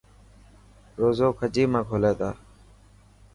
روز 0.99 1.19
کجي 1.39 1.63
مان 1.71 1.83
کولي 1.89 2.11
تا. 2.19 2.29